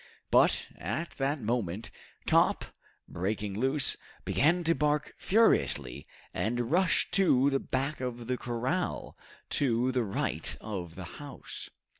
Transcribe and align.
But, 0.31 0.67
at 0.79 1.11
that 1.19 1.41
moment, 1.43 1.91
Top, 2.25 2.65
breaking 3.07 3.53
loose, 3.59 3.97
began 4.25 4.63
to 4.63 4.73
bark 4.73 5.13
furiously 5.19 6.07
and 6.33 6.71
rush 6.71 7.11
to 7.11 7.51
the 7.51 7.59
back 7.59 8.01
of 8.01 8.25
the 8.25 8.35
corral, 8.35 9.15
to 9.51 9.91
the 9.91 10.03
right 10.03 10.57
of 10.59 10.95
the 10.95 11.05
house. 11.21 11.69